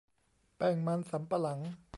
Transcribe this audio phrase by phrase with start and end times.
[0.57, 1.59] แป้งมันสำปะหลัง